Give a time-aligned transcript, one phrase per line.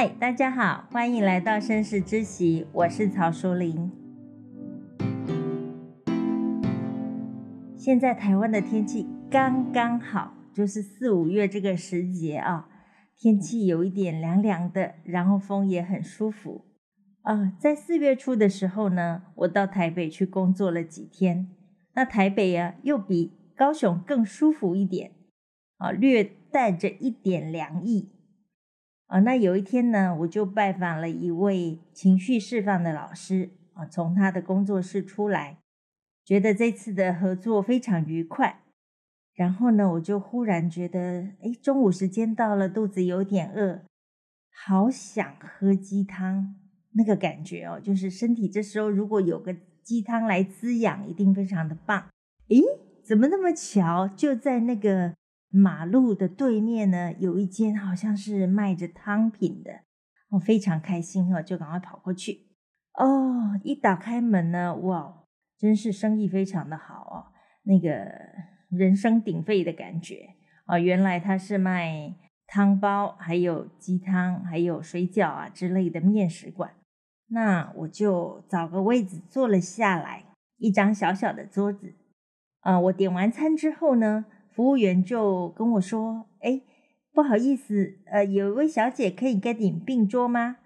[0.00, 3.90] 嗨，大家好，欢迎来到绅士之喜，我是曹淑玲。
[7.76, 12.68] 现在台湾的天气刚刚好，就是四五月这个时节啊，
[13.16, 16.66] 天气有一点凉凉的，然后风也很舒服。
[17.22, 21.48] 啊，在四月初的时候呢，我到台北去工作了几天。
[21.94, 25.10] 那台北啊，又比高雄更舒服一点，
[25.78, 28.12] 啊，略带着一点凉意。
[29.08, 35.58] 啊，那有一天呢，我就拜访了一位情绪释放的老师，啊，从他的工作室出来，
[36.22, 38.60] 觉得这次的合作非常愉快。
[39.34, 43.80] 然后呢，我就忽然觉得，哎，中午时间到了，肚子有点饿，
[44.52, 46.56] 好想喝鸡汤。
[46.92, 52.08] 那个感觉哦，就是身体这时候如果有个鸡汤来滋养，一定非常的棒。
[52.48, 52.60] 诶，
[53.02, 54.06] 怎么那么巧？
[54.06, 55.14] 就在那个
[55.50, 59.80] 马路的对面呢，有一间好像是卖着汤品的，
[60.30, 62.48] 我非常开心哦，就赶快跑过去。
[62.94, 65.24] 哦，一打开门呢，哇，
[65.56, 67.16] 真是生意非常的好哦，
[67.62, 67.88] 那个
[68.70, 70.34] 人声鼎沸的感觉
[70.66, 72.14] 哦，原来他是卖
[72.46, 76.72] 汤包，还有鸡汤，还有水饺啊之类的面食馆。
[77.30, 80.24] 那我就找个位置坐了下来，
[80.56, 81.94] 一张小小的桌子。
[82.62, 84.24] 呃，我点完餐之后呢，
[84.58, 86.60] 服务员就跟我说：“哎，
[87.12, 90.56] 不好意思，呃，有一位小姐可以跟你并桌吗？”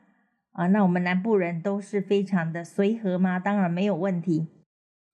[0.52, 4.48] 啊，那我们南部人都是非常的随和嘛，当然没有问题。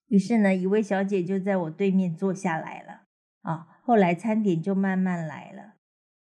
[0.07, 3.01] 于是呢，一位小姐就在我对面坐下来了。
[3.41, 5.73] 啊，后来餐点就慢慢来了。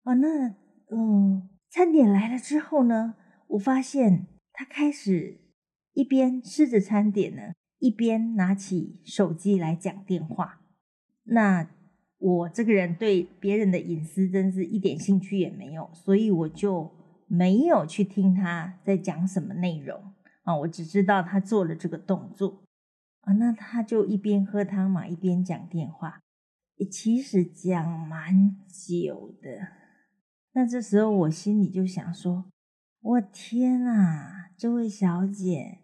[0.04, 0.50] 啊，那
[0.96, 3.16] 嗯，餐点来了之后呢，
[3.48, 4.28] 我发现。
[4.56, 5.40] 她开始
[5.94, 10.62] 一边吃着餐点呢，一边拿起手机来讲电话。
[11.24, 11.68] 那
[12.24, 16.90] 我这个人对别人的隐私真是一点兴趣也没有，所以我就
[17.28, 20.56] 没有去听他在讲什么内容啊。
[20.60, 22.64] 我只知道他做了这个动作
[23.22, 23.34] 啊。
[23.34, 26.22] 那他就一边喝汤嘛，一边讲电话，
[26.90, 29.50] 其实讲蛮久的。
[30.54, 32.46] 那这时候我心里就想说。
[33.06, 35.80] 我天啊，这位小姐，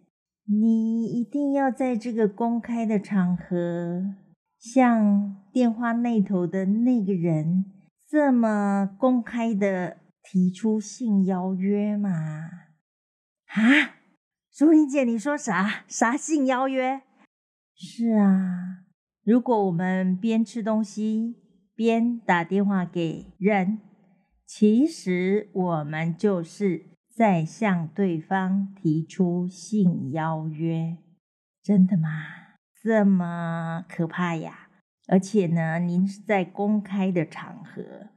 [0.46, 4.14] 你一定要在这个公开的场合，
[4.60, 7.64] 像电话那头的那个人
[8.06, 12.10] 这么公开的提出性邀约吗？
[13.46, 13.96] 啊，
[14.52, 15.84] 淑玲姐，你说啥？
[15.88, 17.00] 啥性邀约？
[17.74, 18.84] 是啊，
[19.24, 21.36] 如果我们边吃东西
[21.74, 23.80] 边打电话给人，
[24.46, 26.90] 其实我们就是。
[27.12, 30.96] 在向对方提出性邀约，
[31.62, 32.08] 真的吗？
[32.82, 34.68] 这么可怕呀！
[35.06, 38.08] 而且呢，您是在公开的场合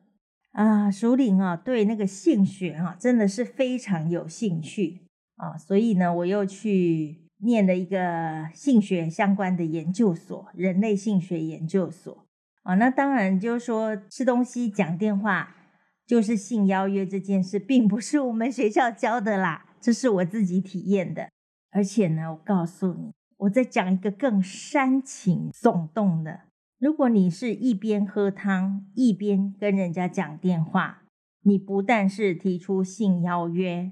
[0.52, 5.02] 啊，首领啊，对那个性学啊，真的是非常有兴趣
[5.36, 12.26] 啊，所以呢，我又去念了一个性学相关的研究所——人类性学研究所
[12.64, 12.76] 啊。
[12.76, 15.58] 那当然就是说，吃东西讲电话。
[16.06, 21.30] 就是性邀约这件事，并不是我们学校教的啦，这是我自己体验的。
[21.72, 26.42] 而且呢，我告诉你，我再讲一个更煽情耸动的：
[26.80, 31.04] 如果你是一边喝汤一边跟人家讲电话，
[31.42, 33.92] 你不但是提出性邀约，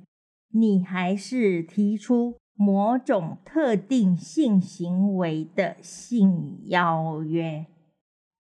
[0.50, 7.66] 你还是提出某种特定性行为的性邀约。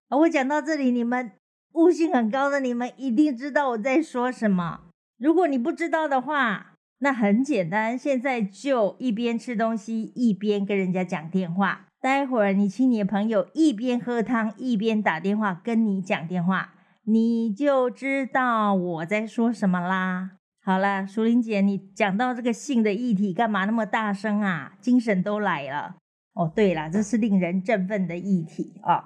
[0.09, 1.31] 而我讲到这里，你们。
[1.73, 4.81] 悟性很高的你们一定知道我在说什么。
[5.17, 6.70] 如果你不知道的话，
[7.03, 11.87] 那很简单，现在就一边吃东西一边跟人家讲电话。
[11.99, 16.73] 待会儿你请你的朋友一边喝汤一边打电话跟你讲电话，
[17.05, 20.31] 你就知道我在说什么啦。
[20.63, 24.73] 好了，淑玲姐，你讲到这个性的议题，干嘛那么大声啊？
[24.79, 25.95] 精神都来了。
[26.33, 28.95] 哦，对了，这是令人振奋的议题啊。
[28.95, 29.03] 哦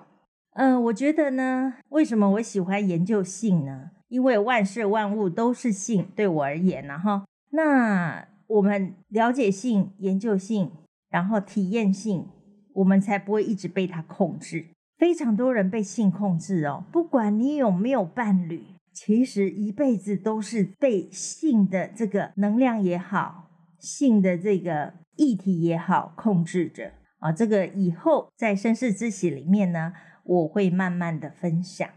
[0.55, 3.91] 嗯、我觉得呢，为什么我喜欢研究性呢？
[4.09, 7.25] 因为万事万物都是性，对我而言呢，哈。
[7.55, 10.71] 那我们了解性、研究性，
[11.09, 12.27] 然后体验性，
[12.73, 14.65] 我们才不会一直被它控制。
[14.97, 18.63] 非常多人被性控制哦，不管你有没有伴侣，
[18.93, 23.49] 其实一辈子都是被性的这个能量也好，
[23.79, 27.31] 性的这个议题也好控制着啊。
[27.31, 29.93] 这个以后在绅士之喜里面呢。
[30.27, 31.87] 我会慢慢的分享、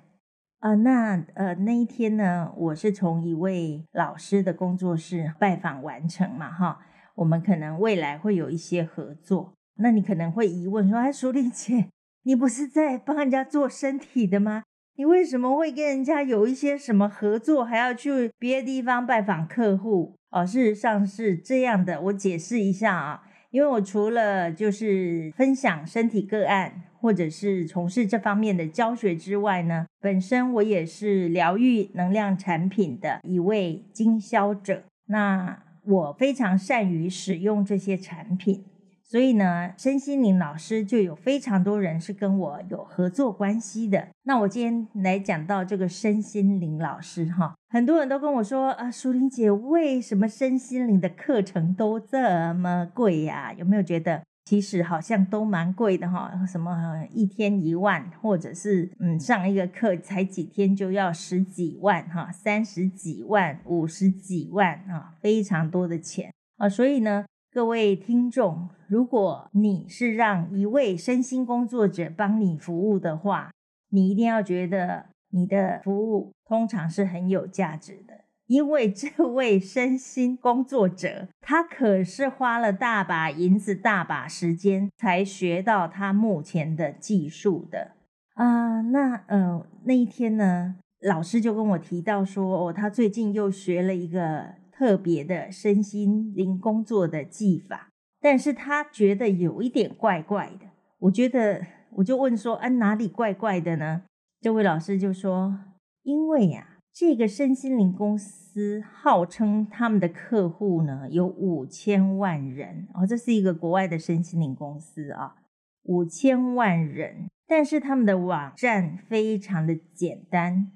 [0.61, 6.81] 呃，那呃那一天呢，我是从一位老师的工作室拜访完成嘛，哈，
[7.15, 9.53] 我们可能未来会有一些合作。
[9.77, 11.87] 那你可能会疑问说，哎，淑丽姐，
[12.25, 14.65] 你不是在帮人家做身体的吗？
[14.97, 20.17] 你为什么会跟人家有一些什么合作，还要去别的地方拜访客户？
[20.31, 23.23] 哦，事实上是这样的，我解释一下啊。
[23.51, 34.83] 因为我除了就是分享身体个案，或者是从事这方面的教学之外呢，本身我也是疗愈能量产品的一位经销者。
[35.07, 38.65] 那我非常善于使用这些产品。
[39.11, 44.09] 所以呢，身心灵老师就有非常多人是跟我有合作关系的。
[44.25, 53.51] 那我今天来讲到这个身心灵老师哈，很多人都跟我说啊，淑铃姐，为什么身心灵的课程都这么贵呀？
[53.55, 56.31] 有没有觉得其实好像都蛮贵的哈？
[56.47, 66.69] 什么一天一万，或者是嗯，上一个课才几天就要十几万哈，三十几万、五十几万啊，非常多的钱啊。
[66.69, 67.25] 所以呢。
[67.59, 73.51] 各位听众，如果你是让一位身心工作者帮你服务的话，
[73.91, 87.91] 你一定要觉得你的服务通常是很有价值的，因为这位身心工作者他可是花了大把银子、大把时间才学到他目前的技术的
[88.35, 94.55] 啊、那呃那一天呢，老师就跟我提到说，哦，他最近又学了一个。
[94.79, 97.89] 特别的身心灵工作的技法，
[98.21, 100.67] 但是他觉得有一点怪怪的。
[101.01, 104.03] 我觉得，我就问说，啊，哪里怪怪的呢？
[104.41, 105.59] 这位老师就说，
[106.05, 115.35] 因为呀、啊，这个身心灵公司号称他们的客户呢有五千万人哦，这是一个国外的身心灵公司啊，
[115.83, 120.71] 五千万人，但是他们的网站非常的简单。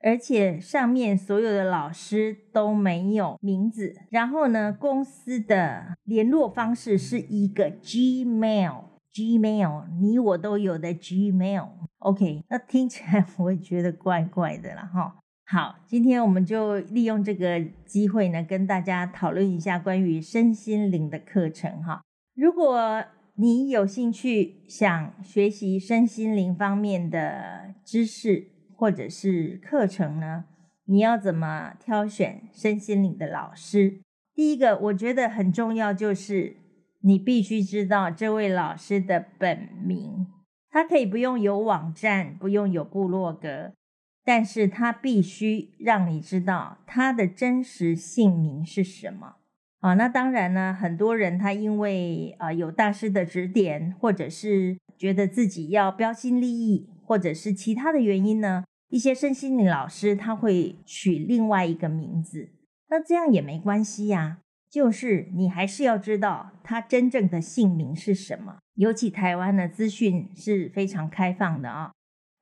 [0.00, 11.68] 而且上面所有的老师都没有名字，然后呢，公司的联络方式是一个 Gmail，Gmail，你我都有的 Gmail。
[11.98, 15.16] OK，那听起来我也觉得怪怪的了哈。
[15.44, 22.02] 好，今天我们就利用这个机会呢，跟大家讨论一下关于身心灵的课程哈。
[22.34, 23.04] 如果
[23.34, 28.46] 你有兴趣想学习身心灵方面的知识，
[28.78, 30.44] 或者是课程呢？
[30.84, 34.00] 你要怎么挑选身心灵的老师？
[34.36, 36.54] 第一个，我觉得很重要，就是
[37.00, 40.28] 你必须知道这位老师的本名。
[40.70, 43.72] 他可以不用有网站，不用有部落格，
[44.24, 49.38] 但是他必须让你知道他的真实姓名是什么。
[49.80, 56.90] 啊，那当然呢，很多人他因为啊有大师的指点，或者是觉得自己要标新立异。
[57.08, 58.64] 或者是其他的原因呢？
[58.90, 62.50] 一些身心灵老师他会取另外一个名字，
[62.90, 64.40] 那这样也没关系呀。
[64.70, 68.58] 就是你还是要知道他真正的姓名是什么。
[68.74, 71.92] 尤其台湾的资讯是非常开放的啊。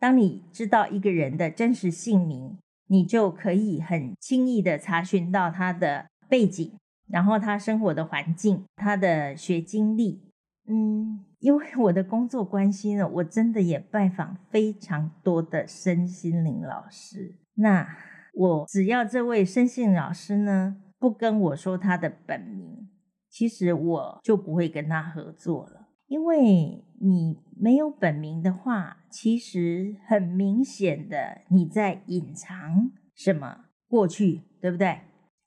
[0.00, 2.58] 当你知道一个人的真实姓名，
[2.88, 6.72] 你就可以很轻易的查询到他的背景，
[7.08, 10.20] 然后他生活的环境，他的学经历，
[10.68, 11.24] 嗯。
[11.38, 17.36] 因为我的工作关系呢，我真的也拜访非常多的身心灵老师。
[17.54, 17.86] 那
[18.34, 22.88] 我只要这位身心灵老师呢，不跟我说他的本名，
[23.28, 25.88] 其实我就不会跟他合作了。
[26.08, 35.00] 因为你没有本名的话，其实很明显的你在隐藏什么过去，对不对？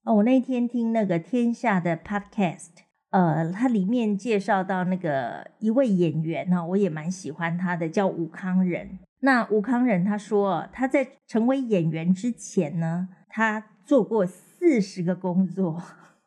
[0.04, 2.70] 哦，我那天听那个天下的 Podcast。
[3.12, 9.00] 呃，他里面介绍到那个一位演员呢，我也蛮喜欢他的，叫吴康仁。
[9.22, 15.82] 那吴康仁他说，他在成为演员之前呢，他做过四十个工作，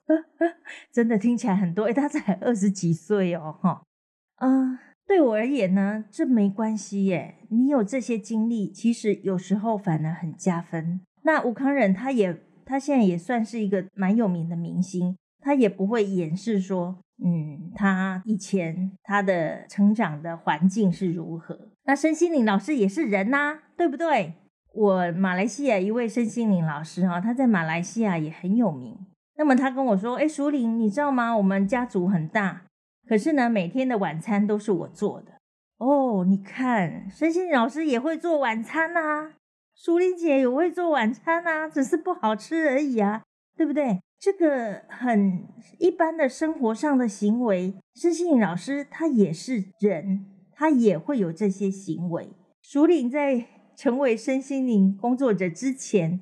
[0.92, 1.84] 真的听起来很多。
[1.84, 3.82] 诶，他才二十几岁哦，哈。
[4.40, 7.36] 嗯，对我而言呢，这没关系耶。
[7.48, 11.00] 你有这些经历，其实有时候反而很加分。
[11.22, 12.36] 那吴康仁他也，
[12.66, 15.16] 他现在也算是一个蛮有名的明星。
[15.42, 21.58] 他也不会掩饰说，嗯，他以前他的成长的环境是如何。
[21.84, 24.34] 那身心灵老师也是人呐、啊，对不对？
[24.72, 28.96] 我马来西亚一位身心灵老师哈，他在马来西亚也很有名。
[29.36, 31.36] 那么他跟我说，哎，淑玲，你知道吗？
[31.36, 32.62] 我们家族很大，
[33.08, 35.32] 可是呢，每天的晚餐都是我做的。
[35.78, 39.32] 哦，你看，身心灵老师也会做晚餐啊，
[39.74, 43.22] 淑玲姐也会做晚餐啊，只是不好吃而已啊，
[43.56, 44.00] 对不对？
[44.22, 45.48] 这个很
[45.80, 52.28] 一般的生活上的行为，身心灵老师他也是人，他也会有这些行为。
[52.62, 56.20] 淑铃在 成为身心灵工作者之前，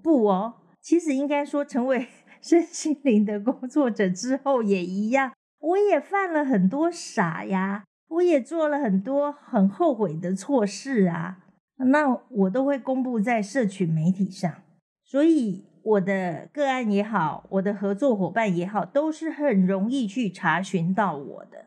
[0.00, 2.06] 不哦，其实应该说成为
[2.40, 11.46] 身心灵的工作者之后也一样，我也犯了很多傻呀，我也做了很多很后悔的错事啊。
[11.78, 14.62] 那我都会公布在社群媒体上，
[15.02, 21.66] 所以我的个案也好，我的合作伙伴也好，都是很容易去查询到我的。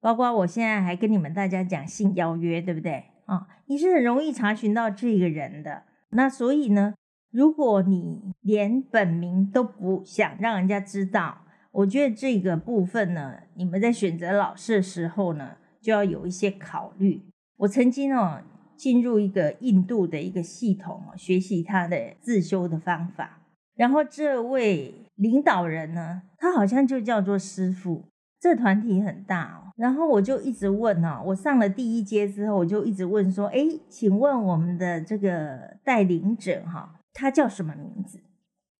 [0.00, 3.04] 包括我现在还跟你们大家讲性邀约，对不对？
[3.26, 5.84] 啊，你是很容易查询到这个人的。
[6.10, 6.94] 那所以呢，
[7.30, 17.22] 如果你连本名都不想让人家知道，我觉得这个部分呢，你们在选择老师的时候呢，就要有一些考虑。
[17.58, 18.40] 我曾经哦。
[18.76, 23.40] 进入一个印度的一个系统，学习他的自修的方法。
[23.74, 28.04] 然后这位领导人呢，他好像就叫做师傅。
[28.40, 38.20] 这团体很大哦，然后我就一直问哦，我上了第一阶之后，我就一直问说：“诶，请问我们的这个带领者哈，他叫什么名字？”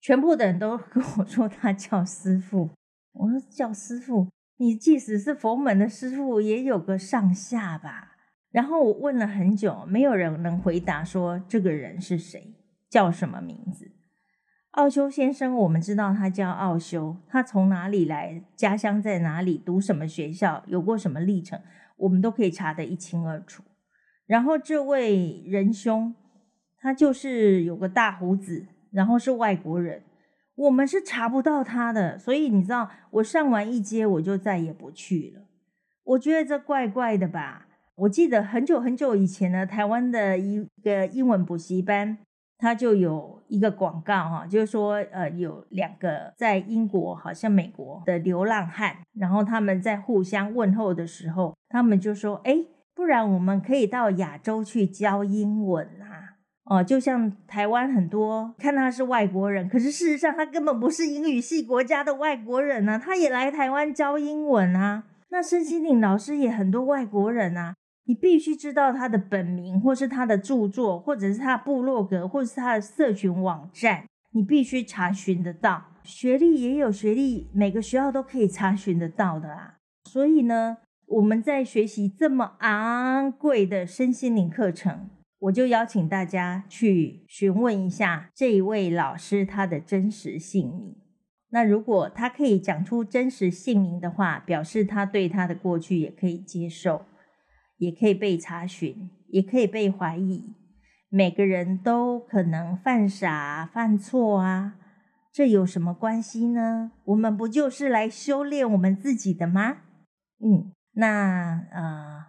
[0.02, 2.68] 全部的人都跟我说他叫师傅。
[3.14, 8.13] 我说叫师傅，你即使是佛门的师傅，也有个上下吧？
[8.54, 12.54] 然后我问了很久，没有人能回答说这个人是谁，
[12.88, 13.90] 叫什么名字。
[14.70, 21.60] 奥修先生，我们知道他叫奥修，他从哪里来，家乡在哪里，读什么学校，有过什么历程，
[21.96, 23.64] 我们都可以查得一清二楚。
[24.24, 26.14] 然后这位仁兄，
[26.78, 30.04] 他就是有个大胡子，然后是外国人，
[30.54, 35.42] 我们是查不到他的，所以你知道，我上完一阶我就再也不去了。
[36.04, 37.66] 我觉得这怪怪的吧。
[37.96, 42.18] 我记得很久很久以前呢，台湾的一个英文补习班，
[42.58, 56.34] 它就有一个广告哈，就是说，呃，有两个在英国，好像美国的流浪汉，然后他们在互相问候的时候，他们就说，哎，不然我们可以到亚洲去教英文啊，
[56.64, 65.04] 哦，就像台湾很多看他是外国人，可是事实上他根本不是英语系国家的外国人啊，他也来台湾教英文啊。
[65.30, 67.74] 那身心灵老师也很多外国人啊。
[68.06, 75.84] 你必须知道他的本名，或是他的著作，或者是他的部落格，或者是他的社群网站，你必须查询得到。
[76.02, 79.78] 学历也有学历，每个学校都可以查询得到的啊。
[80.04, 85.08] 所以呢，我们在学习这么昂贵的身心灵课程，
[85.38, 90.94] 我就邀请大家去询问一下这一位老师他的真实姓名。
[91.48, 97.06] 那如果他可以讲出真实姓名的话，表示他对他的过去也可以接受。
[97.76, 100.54] 也可以被查询，也可以被怀疑。
[101.08, 104.74] 每个人都可能犯傻、犯错啊，
[105.32, 106.92] 这有什么关系呢？
[107.04, 109.78] 我们不就是来修炼我们自己的吗？
[110.44, 112.24] 嗯，那呃，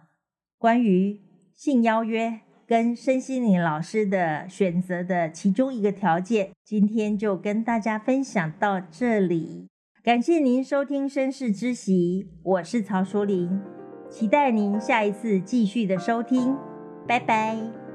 [0.56, 1.20] 关于
[1.54, 9.66] 性邀约跟身心灵老师的选择的其中一个条件，今天就跟大家分享到这里。
[10.02, 13.60] 感谢您收听《身世之喜》，我是曹淑玲。
[14.08, 16.56] 期待您下一次继续的收听，
[17.06, 17.85] 拜拜。